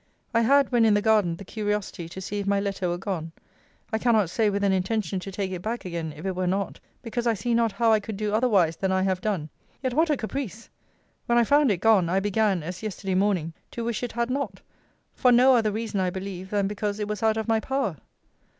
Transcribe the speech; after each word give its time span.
I 0.33 0.41
had, 0.41 0.71
when 0.71 0.83
in 0.83 0.95
the 0.95 1.01
garden, 1.03 1.35
the 1.35 1.45
curiosity 1.45 2.09
to 2.09 2.19
see 2.21 2.39
if 2.39 2.47
my 2.47 2.59
letter 2.59 2.89
were 2.89 2.97
gone: 2.97 3.33
I 3.93 3.99
cannot 3.99 4.31
say 4.31 4.49
with 4.49 4.63
an 4.63 4.71
intention 4.71 5.19
to 5.19 5.31
take 5.31 5.51
it 5.51 5.61
back 5.61 5.85
again 5.85 6.11
if 6.17 6.25
it 6.25 6.35
were 6.35 6.47
not, 6.47 6.79
because 7.03 7.27
I 7.27 7.35
see 7.35 7.53
not 7.53 7.73
how 7.73 7.91
I 7.93 7.99
could 7.99 8.17
do 8.17 8.33
otherwise 8.33 8.77
than 8.77 8.91
I 8.91 9.03
have 9.03 9.21
done; 9.21 9.49
yet, 9.83 9.93
what 9.93 10.09
a 10.09 10.17
caprice! 10.17 10.69
when 11.27 11.37
I 11.37 11.43
found 11.43 11.69
it 11.69 11.81
gone, 11.81 12.09
I 12.09 12.19
began 12.19 12.63
(as 12.63 12.81
yesterday 12.81 13.13
morning) 13.13 13.53
to 13.69 13.83
wish 13.83 14.01
it 14.01 14.13
had 14.13 14.31
not: 14.31 14.61
for 15.13 15.31
no 15.31 15.55
other 15.55 15.71
reason, 15.71 15.99
I 15.99 16.09
believe, 16.09 16.49
than 16.49 16.67
because 16.67 16.99
it 16.99 17.07
was 17.07 17.21
out 17.21 17.37
of 17.37 17.47
my 17.47 17.59
power. 17.59 17.97